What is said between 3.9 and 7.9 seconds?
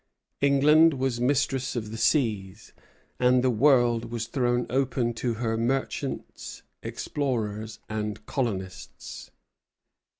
was thrown open to her merchants, explorers,